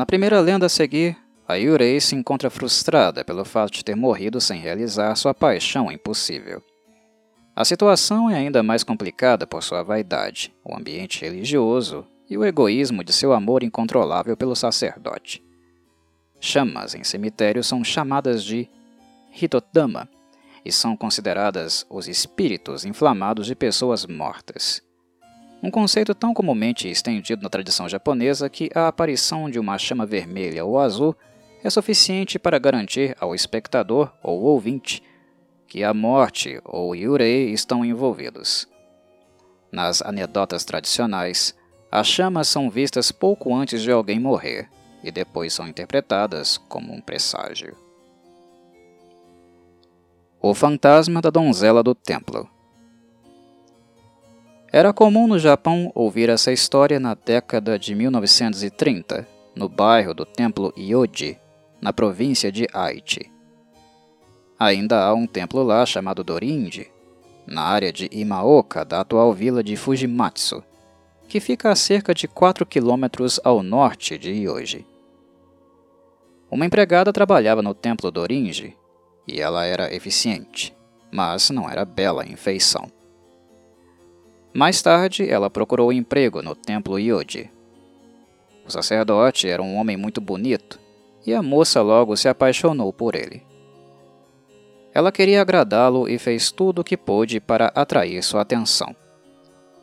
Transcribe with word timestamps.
Na 0.00 0.06
primeira 0.06 0.40
lenda 0.40 0.64
a 0.64 0.68
seguir, 0.70 1.14
a 1.46 1.56
Yurei 1.56 2.00
se 2.00 2.16
encontra 2.16 2.48
frustrada 2.48 3.22
pelo 3.22 3.44
fato 3.44 3.70
de 3.74 3.84
ter 3.84 3.94
morrido 3.94 4.40
sem 4.40 4.58
realizar 4.58 5.14
sua 5.14 5.34
paixão 5.34 5.92
impossível. 5.92 6.64
A 7.54 7.66
situação 7.66 8.30
é 8.30 8.34
ainda 8.34 8.62
mais 8.62 8.82
complicada 8.82 9.46
por 9.46 9.62
sua 9.62 9.82
vaidade, 9.82 10.54
o 10.64 10.74
ambiente 10.74 11.20
religioso 11.20 12.06
e 12.30 12.38
o 12.38 12.46
egoísmo 12.46 13.04
de 13.04 13.12
seu 13.12 13.34
amor 13.34 13.62
incontrolável 13.62 14.34
pelo 14.38 14.56
sacerdote. 14.56 15.44
Chamas 16.40 16.94
em 16.94 17.04
cemitério 17.04 17.62
são 17.62 17.84
chamadas 17.84 18.42
de 18.42 18.70
Hitotama 19.38 20.08
e 20.64 20.72
são 20.72 20.96
consideradas 20.96 21.84
os 21.90 22.08
espíritos 22.08 22.86
inflamados 22.86 23.46
de 23.46 23.54
pessoas 23.54 24.06
mortas. 24.06 24.82
Um 25.62 25.70
conceito 25.70 26.14
tão 26.14 26.32
comumente 26.32 26.88
estendido 26.88 27.42
na 27.42 27.50
tradição 27.50 27.88
japonesa 27.88 28.48
que 28.48 28.70
a 28.74 28.88
aparição 28.88 29.50
de 29.50 29.58
uma 29.58 29.76
chama 29.76 30.06
vermelha 30.06 30.64
ou 30.64 30.78
azul 30.78 31.14
é 31.62 31.68
suficiente 31.68 32.38
para 32.38 32.58
garantir 32.58 33.14
ao 33.20 33.34
espectador 33.34 34.10
ou 34.22 34.40
ouvinte 34.40 35.02
que 35.66 35.84
a 35.84 35.92
morte 35.92 36.60
ou 36.64 36.96
Yurei 36.96 37.50
estão 37.50 37.84
envolvidos. 37.84 38.66
Nas 39.70 40.02
anedotas 40.02 40.64
tradicionais, 40.64 41.54
as 41.92 42.06
chamas 42.06 42.48
são 42.48 42.70
vistas 42.70 43.12
pouco 43.12 43.54
antes 43.54 43.82
de 43.82 43.92
alguém 43.92 44.18
morrer 44.18 44.68
e 45.04 45.10
depois 45.10 45.52
são 45.52 45.68
interpretadas 45.68 46.56
como 46.56 46.92
um 46.92 47.00
presságio. 47.00 47.76
O 50.40 50.54
fantasma 50.54 51.20
da 51.20 51.28
donzela 51.28 51.82
do 51.82 51.94
templo. 51.94 52.48
Era 54.72 54.92
comum 54.92 55.26
no 55.26 55.36
Japão 55.36 55.90
ouvir 55.96 56.28
essa 56.28 56.52
história 56.52 57.00
na 57.00 57.14
década 57.14 57.76
de 57.76 57.92
1930, 57.92 59.26
no 59.56 59.68
bairro 59.68 60.14
do 60.14 60.24
templo 60.24 60.72
Yoji, 60.78 61.36
na 61.80 61.92
província 61.92 62.52
de 62.52 62.68
Aichi. 62.72 63.32
Ainda 64.56 65.02
há 65.02 65.12
um 65.12 65.26
templo 65.26 65.64
lá 65.64 65.84
chamado 65.84 66.22
Dorindi, 66.22 66.88
na 67.44 67.62
área 67.62 67.92
de 67.92 68.08
Imaoka 68.12 68.84
da 68.84 69.00
atual 69.00 69.32
vila 69.32 69.60
de 69.60 69.74
Fujimatsu, 69.74 70.62
que 71.28 71.40
fica 71.40 71.70
a 71.70 71.74
cerca 71.74 72.14
de 72.14 72.28
4 72.28 72.64
quilômetros 72.64 73.40
ao 73.42 73.64
norte 73.64 74.16
de 74.16 74.30
Yoji. 74.30 74.86
Uma 76.48 76.66
empregada 76.66 77.12
trabalhava 77.12 77.60
no 77.60 77.74
templo 77.74 78.08
Dorindi 78.08 78.76
e 79.26 79.40
ela 79.40 79.64
era 79.64 79.92
eficiente, 79.92 80.72
mas 81.10 81.50
não 81.50 81.68
era 81.68 81.84
bela 81.84 82.24
em 82.24 82.36
feição. 82.36 82.99
Mais 84.52 84.82
tarde, 84.82 85.28
ela 85.28 85.48
procurou 85.48 85.92
emprego 85.92 86.42
no 86.42 86.54
templo 86.54 86.98
Yoji. 86.98 87.50
O 88.66 88.70
sacerdote 88.70 89.48
era 89.48 89.62
um 89.62 89.76
homem 89.76 89.96
muito 89.96 90.20
bonito 90.20 90.78
e 91.26 91.32
a 91.32 91.42
moça 91.42 91.82
logo 91.82 92.16
se 92.16 92.28
apaixonou 92.28 92.92
por 92.92 93.14
ele. 93.14 93.42
Ela 94.92 95.12
queria 95.12 95.40
agradá-lo 95.40 96.08
e 96.08 96.18
fez 96.18 96.50
tudo 96.50 96.80
o 96.80 96.84
que 96.84 96.96
pôde 96.96 97.40
para 97.40 97.66
atrair 97.74 98.22
sua 98.22 98.42
atenção. 98.42 98.94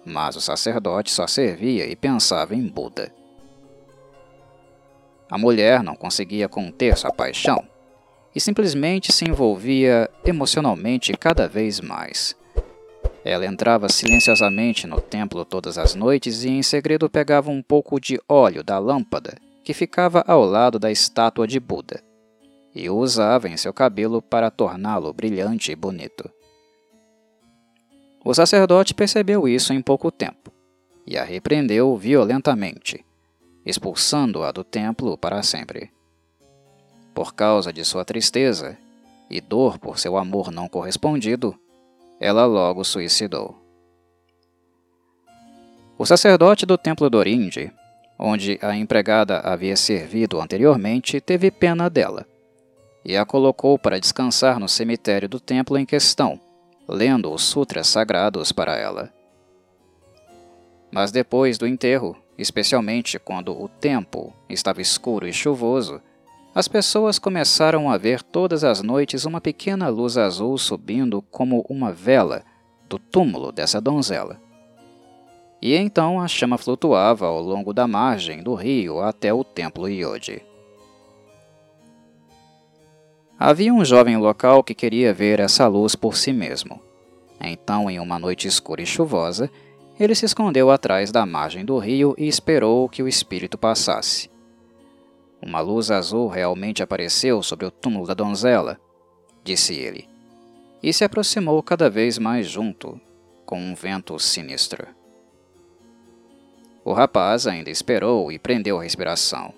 Mas 0.05 0.35
o 0.35 0.41
sacerdote 0.41 1.11
só 1.11 1.27
servia 1.27 1.85
e 1.85 1.95
pensava 1.95 2.55
em 2.55 2.67
Buda. 2.67 3.13
A 5.29 5.37
mulher 5.37 5.83
não 5.83 5.95
conseguia 5.95 6.47
conter 6.47 6.97
sua 6.97 7.11
paixão 7.11 7.65
e 8.33 8.39
simplesmente 8.39 9.11
se 9.11 9.25
envolvia 9.25 10.09
emocionalmente 10.23 11.11
cada 11.13 11.47
vez 11.47 11.81
mais. 11.81 12.36
Ela 13.28 13.45
entrava 13.45 13.89
silenciosamente 13.89 14.88
no 14.88 15.02
templo 15.02 15.44
todas 15.44 15.78
as 15.78 15.94
noites 15.94 16.45
e 16.45 16.50
em 16.50 16.64
segredo 16.64 17.09
pegava 17.09 17.52
um 17.52 17.61
pouco 17.61 18.00
de 18.00 18.17
óleo 18.25 18.64
da 18.64 18.80
lâmpada 18.80 19.38
que 19.66 19.73
ficava 19.73 20.23
ao 20.25 20.45
lado 20.45 20.80
da 20.80 20.89
estátua 20.89 21.45
de 21.45 21.60
Buda 21.60 22.02
e 22.73 22.89
o 22.89 22.95
usava 22.95 23.49
em 23.49 23.58
seu 23.58 23.73
cabelo 23.73 24.21
para 24.21 24.49
torná-lo 24.49 25.11
brilhante 25.11 25.73
e 25.73 25.76
bonito. 25.76 26.32
O 28.23 28.33
sacerdote 28.33 28.93
percebeu 28.93 29.45
isso 29.45 29.73
em 29.73 29.82
pouco 29.82 30.10
tempo 30.10 30.49
e 31.05 31.17
a 31.17 31.26
repreendeu 31.26 31.98
violentamente, 31.98 33.05
expulsando-a 33.66 34.54
do 34.54 34.64
templo 34.64 35.17
para 35.17 35.43
sempre. 35.43 35.92
Por 37.14 37.36
causa 37.36 37.73
de 37.73 37.83
sua 37.83 38.05
tristeza 38.05 38.77
e 39.30 39.42
dor 39.42 39.77
por 39.77 39.99
seu 39.99 40.16
amor 40.16 40.49
não 40.49 40.70
correspondido, 40.70 41.60
ela 42.20 42.45
logo 42.45 42.83
suicidou. 42.83 43.55
O 45.98 46.05
sacerdote 46.05 46.66
do 46.66 46.78
templo 46.78 47.10
Dorinde, 47.10 47.72
onde 48.20 48.60
a 48.61 48.76
empregada 48.76 49.39
havia 49.39 49.76
servido 49.76 50.39
anteriormente, 50.39 51.20
teve 51.20 51.52
pena 51.52 51.89
dela 51.89 52.26
e 53.08 53.16
a 53.16 53.26
colocou 53.26 53.80
para 53.80 54.00
descansar 54.00 54.60
no 54.60 54.67
cemitério 54.67 55.30
do 55.30 55.39
templo 55.39 55.78
em 55.78 55.86
questão, 55.86 56.38
lendo 56.86 57.32
os 57.32 57.42
sutras 57.42 57.88
sagrados 57.88 58.52
para 58.52 58.78
ela. 58.78 59.14
Mas 60.92 61.10
depois 61.10 61.58
do 61.58 61.66
enterro, 61.66 62.17
especialmente 62.38 63.17
quando 63.17 63.58
o 63.58 63.70
tempo 63.70 64.34
estava 64.49 64.82
escuro 64.82 65.26
e 65.26 65.32
chuvoso, 65.32 66.02
as 66.57 66.67
pessoas 66.67 67.19
começaram 67.19 67.87
a 67.87 67.99
ver 67.99 68.23
todas 68.23 68.63
as 68.63 68.81
noites 68.81 69.25
uma 69.25 69.39
pequena 69.39 69.89
luz 69.89 70.17
azul 70.17 70.57
subindo 70.57 71.21
como 71.29 71.63
uma 71.69 71.93
vela 71.93 72.43
do 72.89 72.97
túmulo 72.97 73.51
dessa 73.51 73.79
donzela. 73.79 74.41
E 75.61 75.75
então 75.75 76.19
a 76.19 76.27
chama 76.27 76.57
flutuava 76.57 77.27
ao 77.27 77.39
longo 77.39 77.73
da 77.73 77.87
margem 77.87 78.41
do 78.41 78.55
rio 78.55 79.01
até 79.01 79.31
o 79.31 79.43
templo 79.43 79.87
Yodi. 79.87 80.41
Havia 83.37 83.71
um 83.71 83.85
jovem 83.85 84.17
local 84.17 84.63
que 84.63 84.73
queria 84.73 85.13
ver 85.13 85.39
essa 85.39 85.67
luz 85.67 85.93
por 85.93 86.15
si 86.15 86.33
mesmo. 86.33 86.81
Então, 87.39 87.87
em 87.87 87.99
uma 87.99 88.17
noite 88.17 88.47
escura 88.47 88.81
e 88.81 88.85
chuvosa, 88.87 89.47
ele 89.99 90.15
se 90.15 90.25
escondeu 90.25 90.71
atrás 90.71 91.11
da 91.11 91.23
margem 91.23 91.63
do 91.63 91.77
rio 91.77 92.15
e 92.17 92.27
esperou 92.27 92.89
que 92.89 93.03
o 93.03 93.07
espírito 93.07 93.59
passasse. 93.59 94.35
Uma 95.42 95.59
luz 95.59 95.92
azul 95.92 96.27
realmente 96.27 96.81
apareceu 96.81 97.43
sobre 97.43 97.65
o 97.65 97.71
túmulo 97.71 98.08
da 98.08 98.14
donzela, 98.14 98.80
disse 99.43 99.75
ele, 99.75 100.08
e 100.81 100.92
se 100.92 101.03
aproximou 101.03 101.61
cada 101.61 101.89
vez 101.89 102.17
mais 102.17 102.48
junto, 102.48 102.99
com 103.45 103.59
um 103.59 103.75
vento 103.75 104.17
sinistro. 104.20 104.87
O 106.83 106.92
rapaz 106.92 107.45
ainda 107.45 107.70
esperou 107.70 108.31
e 108.31 108.39
prendeu 108.39 108.80
a 108.80 108.83
respiração. 108.83 109.53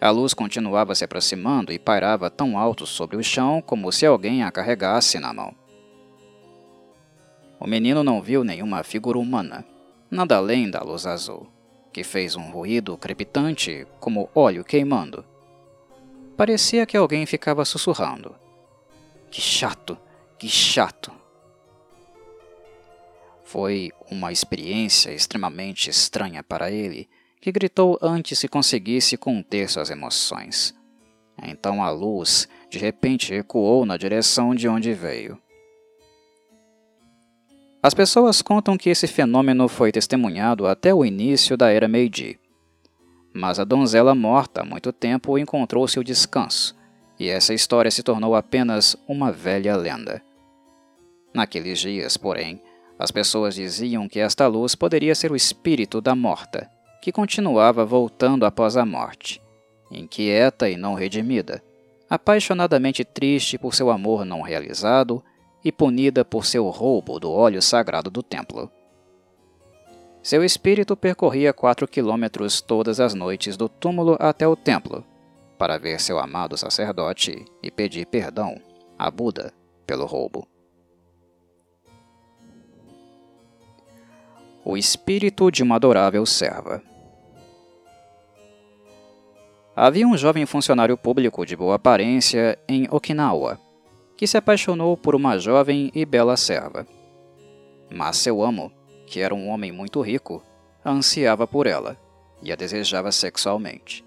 A 0.00 0.10
luz 0.10 0.34
continuava 0.34 0.94
se 0.94 1.04
aproximando 1.04 1.72
e 1.72 1.78
pairava 1.78 2.30
tão 2.30 2.58
alto 2.58 2.86
sobre 2.86 3.16
o 3.16 3.22
chão 3.22 3.62
como 3.62 3.92
se 3.92 4.06
alguém 4.06 4.42
a 4.42 4.50
carregasse 4.50 5.18
na 5.18 5.32
mão. 5.32 5.54
O 7.58 7.66
menino 7.66 8.02
não 8.02 8.22
viu 8.22 8.42
nenhuma 8.42 8.82
figura 8.82 9.18
humana, 9.18 9.64
nada 10.10 10.36
além 10.36 10.70
da 10.70 10.80
luz 10.82 11.06
azul 11.06 11.46
que 11.92 12.04
fez 12.04 12.36
um 12.36 12.50
ruído 12.50 12.96
crepitante 12.96 13.86
como 13.98 14.30
óleo 14.34 14.64
queimando. 14.64 15.24
Parecia 16.36 16.86
que 16.86 16.96
alguém 16.96 17.26
ficava 17.26 17.64
sussurrando. 17.64 18.34
Que 19.30 19.40
chato, 19.40 19.98
que 20.38 20.48
chato. 20.48 21.12
Foi 23.44 23.90
uma 24.10 24.32
experiência 24.32 25.12
extremamente 25.12 25.90
estranha 25.90 26.42
para 26.42 26.70
ele, 26.70 27.08
que 27.40 27.50
gritou 27.50 27.98
antes 28.00 28.38
se 28.38 28.48
conseguisse 28.48 29.16
conter 29.16 29.68
suas 29.68 29.90
emoções. 29.90 30.74
Então 31.42 31.82
a 31.82 31.90
luz 31.90 32.48
de 32.68 32.78
repente 32.78 33.34
recuou 33.34 33.84
na 33.84 33.96
direção 33.96 34.54
de 34.54 34.68
onde 34.68 34.92
veio. 34.92 35.40
As 37.82 37.94
pessoas 37.94 38.42
contam 38.42 38.76
que 38.76 38.90
esse 38.90 39.06
fenômeno 39.06 39.66
foi 39.66 39.90
testemunhado 39.90 40.66
até 40.66 40.92
o 40.92 41.02
início 41.02 41.56
da 41.56 41.70
era 41.70 41.88
Meiji. 41.88 42.38
Mas 43.32 43.58
a 43.58 43.64
donzela 43.64 44.14
morta 44.14 44.60
há 44.60 44.64
muito 44.64 44.92
tempo 44.92 45.38
encontrou 45.38 45.88
seu 45.88 46.02
descanso, 46.02 46.76
e 47.18 47.28
essa 47.28 47.54
história 47.54 47.90
se 47.90 48.02
tornou 48.02 48.34
apenas 48.34 48.96
uma 49.08 49.32
velha 49.32 49.76
lenda. 49.76 50.22
Naqueles 51.32 51.78
dias, 51.78 52.18
porém, 52.18 52.60
as 52.98 53.10
pessoas 53.10 53.54
diziam 53.54 54.06
que 54.06 54.20
esta 54.20 54.46
luz 54.46 54.74
poderia 54.74 55.14
ser 55.14 55.32
o 55.32 55.36
espírito 55.36 56.02
da 56.02 56.14
morta, 56.14 56.70
que 57.00 57.10
continuava 57.10 57.82
voltando 57.82 58.44
após 58.44 58.76
a 58.76 58.84
morte, 58.84 59.40
inquieta 59.90 60.68
e 60.68 60.76
não 60.76 60.92
redimida, 60.92 61.62
apaixonadamente 62.10 63.04
triste 63.04 63.56
por 63.56 63.74
seu 63.74 63.90
amor 63.90 64.26
não 64.26 64.42
realizado 64.42 65.24
e 65.64 65.70
punida 65.70 66.24
por 66.24 66.46
seu 66.46 66.68
roubo 66.68 67.18
do 67.18 67.30
óleo 67.30 67.60
sagrado 67.60 68.10
do 68.10 68.22
templo. 68.22 68.70
Seu 70.22 70.44
espírito 70.44 70.96
percorria 70.96 71.52
quatro 71.52 71.88
quilômetros 71.88 72.60
todas 72.60 73.00
as 73.00 73.14
noites 73.14 73.56
do 73.56 73.68
túmulo 73.68 74.16
até 74.20 74.46
o 74.46 74.54
templo, 74.54 75.04
para 75.58 75.78
ver 75.78 76.00
seu 76.00 76.18
amado 76.18 76.56
sacerdote 76.56 77.44
e 77.62 77.70
pedir 77.70 78.06
perdão 78.06 78.60
a 78.98 79.10
Buda 79.10 79.52
pelo 79.86 80.04
roubo. 80.04 80.46
O 84.62 84.76
espírito 84.76 85.50
de 85.50 85.62
uma 85.62 85.76
adorável 85.76 86.24
serva. 86.26 86.82
Havia 89.74 90.06
um 90.06 90.16
jovem 90.18 90.44
funcionário 90.44 90.98
público 90.98 91.46
de 91.46 91.56
boa 91.56 91.76
aparência 91.76 92.58
em 92.68 92.86
Okinawa, 92.90 93.58
que 94.20 94.26
se 94.26 94.36
apaixonou 94.36 94.98
por 94.98 95.14
uma 95.14 95.38
jovem 95.38 95.90
e 95.94 96.04
bela 96.04 96.36
serva. 96.36 96.86
Mas 97.90 98.18
seu 98.18 98.42
amo, 98.42 98.70
que 99.06 99.18
era 99.18 99.34
um 99.34 99.48
homem 99.48 99.72
muito 99.72 99.98
rico, 100.02 100.42
ansiava 100.84 101.46
por 101.46 101.66
ela 101.66 101.98
e 102.42 102.52
a 102.52 102.54
desejava 102.54 103.10
sexualmente. 103.12 104.04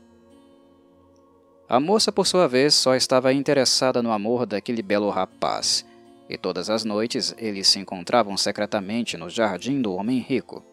A 1.68 1.80
moça, 1.80 2.12
por 2.12 2.28
sua 2.28 2.48
vez, 2.48 2.76
só 2.76 2.94
estava 2.94 3.34
interessada 3.34 4.04
no 4.04 4.12
amor 4.12 4.46
daquele 4.46 4.84
belo 4.84 5.10
rapaz, 5.10 5.84
e 6.30 6.38
todas 6.38 6.70
as 6.70 6.86
noites 6.86 7.34
eles 7.40 7.68
se 7.68 7.80
encontravam 7.80 8.38
secretamente 8.38 9.18
no 9.18 9.32
jardim 9.32 9.82
do 9.82 9.96
homem 9.96 10.20
rico. 10.20 10.64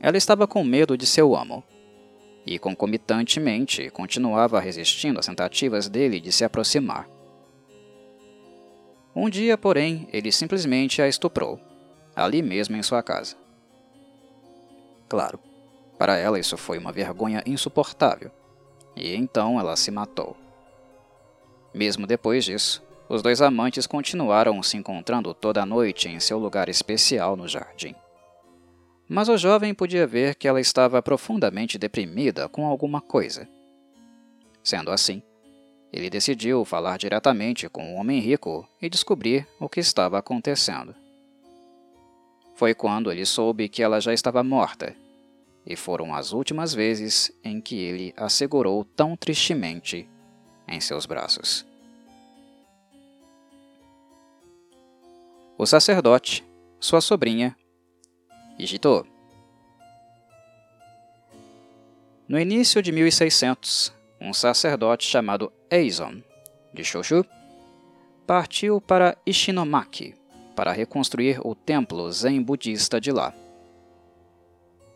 Ela 0.00 0.16
estava 0.16 0.46
com 0.46 0.64
medo 0.64 0.96
de 0.96 1.04
seu 1.04 1.36
amo, 1.36 1.62
e 2.46 2.58
concomitantemente 2.58 3.90
continuava 3.90 4.60
resistindo 4.60 5.20
às 5.20 5.26
tentativas 5.26 5.90
dele 5.90 6.18
de 6.18 6.32
se 6.32 6.42
aproximar. 6.42 7.15
Um 9.18 9.30
dia, 9.30 9.56
porém, 9.56 10.06
ele 10.12 10.30
simplesmente 10.30 11.00
a 11.00 11.08
estuprou, 11.08 11.58
ali 12.14 12.42
mesmo 12.42 12.76
em 12.76 12.82
sua 12.82 13.02
casa. 13.02 13.34
Claro, 15.08 15.40
para 15.98 16.18
ela 16.18 16.38
isso 16.38 16.58
foi 16.58 16.76
uma 16.76 16.92
vergonha 16.92 17.42
insuportável, 17.46 18.30
e 18.94 19.14
então 19.16 19.58
ela 19.58 19.74
se 19.74 19.90
matou. 19.90 20.36
Mesmo 21.72 22.06
depois 22.06 22.44
disso, 22.44 22.82
os 23.08 23.22
dois 23.22 23.40
amantes 23.40 23.86
continuaram 23.86 24.62
se 24.62 24.76
encontrando 24.76 25.32
toda 25.32 25.62
a 25.62 25.66
noite 25.66 26.10
em 26.10 26.20
seu 26.20 26.38
lugar 26.38 26.68
especial 26.68 27.36
no 27.36 27.48
jardim. 27.48 27.94
Mas 29.08 29.30
o 29.30 29.38
jovem 29.38 29.72
podia 29.72 30.06
ver 30.06 30.34
que 30.34 30.46
ela 30.46 30.60
estava 30.60 31.00
profundamente 31.00 31.78
deprimida 31.78 32.50
com 32.50 32.66
alguma 32.66 33.00
coisa. 33.00 33.48
Sendo 34.62 34.90
assim, 34.90 35.22
ele 35.96 36.10
decidiu 36.10 36.62
falar 36.64 36.98
diretamente 36.98 37.68
com 37.70 37.94
o 37.94 37.96
homem 37.96 38.20
rico 38.20 38.68
e 38.82 38.90
descobrir 38.90 39.48
o 39.58 39.66
que 39.66 39.80
estava 39.80 40.18
acontecendo. 40.18 40.94
Foi 42.54 42.74
quando 42.74 43.10
ele 43.10 43.24
soube 43.24 43.66
que 43.66 43.82
ela 43.82 43.98
já 43.98 44.12
estava 44.12 44.42
morta, 44.44 44.94
e 45.64 45.74
foram 45.74 46.14
as 46.14 46.32
últimas 46.32 46.74
vezes 46.74 47.32
em 47.42 47.62
que 47.62 47.76
ele 47.76 48.12
a 48.14 48.28
segurou 48.28 48.84
tão 48.84 49.16
tristemente 49.16 50.06
em 50.68 50.80
seus 50.80 51.06
braços. 51.06 51.64
O 55.56 55.64
sacerdote, 55.64 56.44
sua 56.78 57.00
sobrinha, 57.00 57.56
Hijito. 58.58 59.06
No 62.28 62.38
início 62.38 62.82
de 62.82 62.92
1600, 62.92 63.95
um 64.20 64.32
sacerdote 64.32 65.06
chamado 65.06 65.52
Eizon, 65.70 66.22
de 66.72 66.84
Shoshu, 66.84 67.24
partiu 68.26 68.80
para 68.80 69.16
Ishinomaki 69.24 70.14
para 70.54 70.72
reconstruir 70.72 71.38
o 71.44 71.54
templo 71.54 72.10
zen 72.10 72.42
budista 72.42 73.00
de 73.00 73.12
lá. 73.12 73.34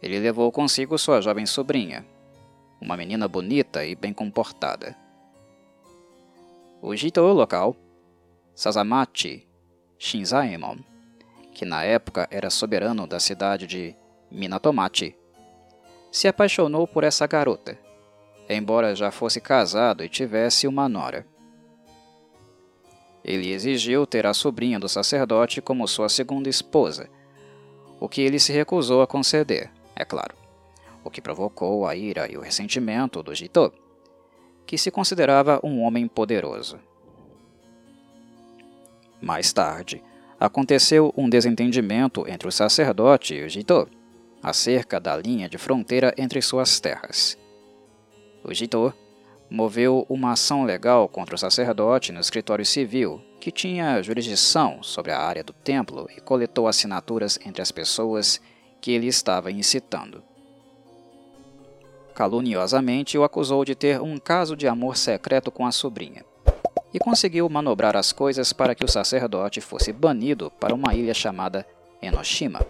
Ele 0.02 0.18
levou 0.18 0.50
consigo 0.50 0.96
sua 0.96 1.20
jovem 1.20 1.44
sobrinha, 1.44 2.04
uma 2.80 2.96
menina 2.96 3.28
bonita 3.28 3.84
e 3.84 3.94
bem 3.94 4.12
comportada. 4.12 4.96
O 6.80 6.96
Jito 6.96 7.20
local, 7.20 7.76
Sasamachi 8.54 9.46
Shinzaemon, 9.98 10.78
que 11.52 11.66
na 11.66 11.84
época 11.84 12.26
era 12.30 12.48
soberano 12.48 13.06
da 13.06 13.20
cidade 13.20 13.66
de 13.66 13.94
Minatomachi, 14.30 15.14
se 16.10 16.26
apaixonou 16.26 16.86
por 16.86 17.04
essa 17.04 17.26
garota 17.26 17.78
embora 18.54 18.94
já 18.94 19.10
fosse 19.10 19.40
casado 19.40 20.04
e 20.04 20.08
tivesse 20.08 20.66
uma 20.66 20.88
nora. 20.88 21.26
Ele 23.24 23.52
exigiu 23.52 24.06
ter 24.06 24.26
a 24.26 24.34
sobrinha 24.34 24.80
do 24.80 24.88
sacerdote 24.88 25.60
como 25.60 25.86
sua 25.86 26.08
segunda 26.08 26.48
esposa, 26.48 27.08
o 28.00 28.08
que 28.08 28.22
ele 28.22 28.38
se 28.38 28.52
recusou 28.52 29.02
a 29.02 29.06
conceder, 29.06 29.70
é 29.94 30.04
claro, 30.04 30.34
o 31.04 31.10
que 31.10 31.20
provocou 31.20 31.86
a 31.86 31.94
ira 31.94 32.30
e 32.30 32.36
o 32.36 32.40
ressentimento 32.40 33.22
do 33.22 33.34
Jito, 33.34 33.72
que 34.66 34.78
se 34.78 34.90
considerava 34.90 35.60
um 35.62 35.82
homem 35.82 36.08
poderoso. 36.08 36.78
Mais 39.20 39.52
tarde, 39.52 40.02
aconteceu 40.38 41.12
um 41.14 41.28
desentendimento 41.28 42.26
entre 42.26 42.48
o 42.48 42.52
sacerdote 42.52 43.34
e 43.34 43.44
o 43.44 43.48
Jito 43.48 43.86
acerca 44.42 44.98
da 44.98 45.14
linha 45.14 45.48
de 45.48 45.58
fronteira 45.58 46.14
entre 46.16 46.40
suas 46.40 46.80
terras. 46.80 47.36
O 48.42 48.52
Jito 48.54 48.92
moveu 49.50 50.06
uma 50.08 50.32
ação 50.32 50.64
legal 50.64 51.08
contra 51.08 51.34
o 51.34 51.38
sacerdote 51.38 52.12
no 52.12 52.20
escritório 52.20 52.64
civil, 52.64 53.20
que 53.40 53.50
tinha 53.50 54.02
jurisdição 54.02 54.82
sobre 54.82 55.10
a 55.10 55.18
área 55.18 55.42
do 55.42 55.52
templo 55.52 56.08
e 56.16 56.20
coletou 56.20 56.68
assinaturas 56.68 57.38
entre 57.44 57.60
as 57.60 57.72
pessoas 57.72 58.40
que 58.80 58.92
ele 58.92 59.08
estava 59.08 59.50
incitando. 59.50 60.22
Caluniosamente 62.14 63.18
o 63.18 63.24
acusou 63.24 63.64
de 63.64 63.74
ter 63.74 64.00
um 64.00 64.18
caso 64.18 64.56
de 64.56 64.68
amor 64.68 64.96
secreto 64.96 65.50
com 65.50 65.66
a 65.66 65.72
sobrinha 65.72 66.24
e 66.92 66.98
conseguiu 66.98 67.48
manobrar 67.48 67.96
as 67.96 68.12
coisas 68.12 68.52
para 68.52 68.74
que 68.74 68.84
o 68.84 68.88
sacerdote 68.88 69.60
fosse 69.60 69.92
banido 69.92 70.50
para 70.60 70.74
uma 70.74 70.94
ilha 70.94 71.14
chamada 71.14 71.66
Enoshima. 72.02 72.60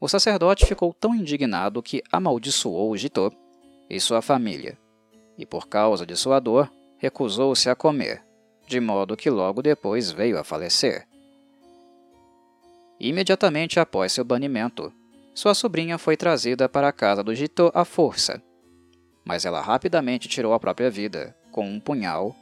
O 0.00 0.08
sacerdote 0.08 0.66
ficou 0.66 0.92
tão 0.92 1.14
indignado 1.14 1.82
que 1.82 2.02
amaldiçoou 2.10 2.90
o 2.90 2.96
Jito 2.96 3.32
e 3.92 4.00
sua 4.00 4.22
família, 4.22 4.78
e 5.36 5.44
por 5.44 5.68
causa 5.68 6.06
de 6.06 6.16
sua 6.16 6.40
dor, 6.40 6.72
recusou-se 6.96 7.68
a 7.68 7.76
comer, 7.76 8.24
de 8.66 8.80
modo 8.80 9.14
que 9.14 9.28
logo 9.28 9.60
depois 9.60 10.10
veio 10.10 10.38
a 10.38 10.42
falecer. 10.42 11.06
Imediatamente 12.98 13.78
após 13.78 14.10
seu 14.12 14.24
banimento, 14.24 14.90
sua 15.34 15.52
sobrinha 15.52 15.98
foi 15.98 16.16
trazida 16.16 16.70
para 16.70 16.88
a 16.88 16.92
casa 16.92 17.22
do 17.22 17.34
Jito 17.34 17.70
à 17.74 17.84
força, 17.84 18.42
mas 19.26 19.44
ela 19.44 19.60
rapidamente 19.60 20.26
tirou 20.26 20.54
a 20.54 20.60
própria 20.60 20.88
vida 20.88 21.36
com 21.50 21.68
um 21.68 21.78
punhal, 21.78 22.34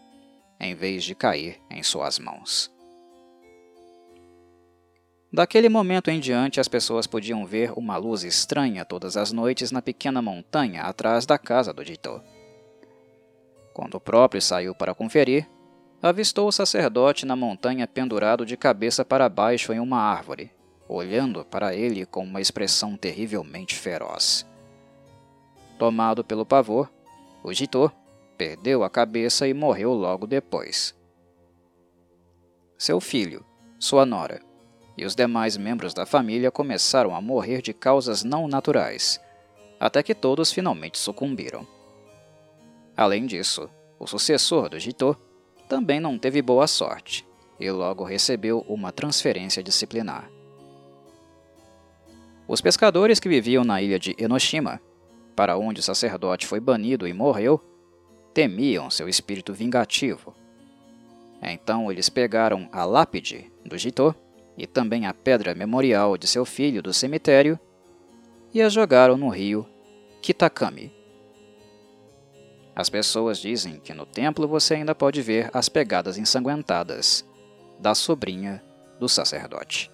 em 0.61 0.76
vez 0.76 1.02
de 1.02 1.17
cair 1.17 1.61
em 1.69 1.82
suas 1.82 2.20
mãos. 2.20 2.70
Daquele 5.32 5.68
momento 5.68 6.10
em 6.10 6.18
diante, 6.18 6.58
as 6.58 6.66
pessoas 6.66 7.06
podiam 7.06 7.46
ver 7.46 7.72
uma 7.76 7.96
luz 7.96 8.25
estranha 8.25 8.84
todas 8.84 9.16
as 9.16 9.30
noites 9.30 9.70
na 9.70 9.80
pequena 9.80 10.20
montanha 10.20 10.82
atrás 10.82 11.25
da 11.25 11.38
casa 11.38 11.72
do 11.72 11.84
Jito. 11.84 12.20
Quando 13.72 13.94
o 13.94 14.00
próprio 14.00 14.42
saiu 14.42 14.75
para 14.75 14.94
conferir, 14.94 15.49
avistou 16.02 16.49
o 16.49 16.52
sacerdote 16.52 17.25
na 17.25 17.37
montanha 17.37 17.87
pendurado 17.87 18.44
de 18.44 18.56
cabeça 18.56 19.04
para 19.04 19.28
baixo 19.28 19.72
em 19.72 19.78
uma 19.78 20.00
árvore, 20.00 20.50
olhando 20.88 21.44
para 21.44 21.76
ele 21.76 22.04
com 22.04 22.25
uma 22.25 22.40
expressão 22.40 22.96
terrivelmente 22.96 23.76
feroz. 23.76 24.44
Tomado 25.78 26.25
pelo 26.25 26.44
pavor, 26.44 26.90
o 27.44 27.52
Jito 27.52 27.92
perdeu 28.37 28.82
a 28.82 28.90
cabeça 28.90 29.46
e 29.46 29.54
morreu 29.54 29.92
logo 29.92 30.26
depois. 30.26 30.92
Seu 32.76 33.00
filho, 33.00 33.44
sua 33.78 34.04
nora, 34.04 34.40
e 35.00 35.04
os 35.07 35.14
demais 35.14 35.57
membros 35.57 35.95
da 35.95 36.04
família 36.04 36.50
começaram 36.50 37.16
a 37.16 37.23
morrer 37.23 37.62
de 37.62 37.73
causas 37.73 38.23
não 38.23 38.47
naturais, 38.47 39.19
até 39.80 40.02
que 40.02 40.14
todos 40.14 40.52
finalmente 40.52 40.99
sucumbiram. 40.99 41.66
Além 42.95 43.25
disso, 43.25 43.71
o 43.99 44.07
sucessor 44.07 44.69
do 44.69 44.78
Jito 44.78 45.16
também 45.66 46.00
não 46.00 46.19
teve 46.19 46.42
boa 46.42 46.66
sorte 46.66 47.26
e 47.59 47.71
logo 47.71 48.04
recebeu 48.04 48.61
uma 48.69 48.92
transferência 48.92 49.62
disciplinar. 49.62 50.30
Os 52.47 52.61
pescadores 52.61 53.19
que 53.19 53.28
viviam 53.28 53.64
na 53.64 53.80
ilha 53.80 53.99
de 53.99 54.14
Enoshima, 54.19 54.83
para 55.35 55.57
onde 55.57 55.80
o 55.80 55.83
sacerdote 55.83 56.47
foi 56.47 56.61
banido 56.61 57.09
e 57.09 57.14
morreu, 57.14 57.59
temiam 58.35 58.90
seu 58.90 59.09
espírito 59.09 59.54
vingativo. 59.54 60.35
Então 61.40 61.90
eles 61.90 62.11
pegaram 62.11 62.69
a 62.71 62.85
lápide 62.85 63.50
do 63.64 63.78
Jito 63.78 64.14
e 64.61 64.67
também 64.67 65.07
a 65.07 65.14
pedra 65.14 65.55
memorial 65.55 66.19
de 66.19 66.26
seu 66.26 66.45
filho 66.45 66.83
do 66.83 66.93
cemitério 66.93 67.59
e 68.52 68.61
a 68.61 68.69
jogaram 68.69 69.17
no 69.17 69.31
rio 69.31 69.67
Kitakami. 70.21 70.93
As 72.76 72.90
pessoas 72.90 73.38
dizem 73.38 73.81
que 73.81 73.95
no 73.95 74.05
templo 74.05 74.47
você 74.47 74.75
ainda 74.75 74.95
pode 74.95 75.23
ver 75.23 75.49
as 75.55 75.71
pegadas 75.71 76.19
ensanguentadas 76.19 77.25
da 77.79 77.95
sobrinha 77.95 78.62
do 78.99 79.09
sacerdote. 79.09 79.90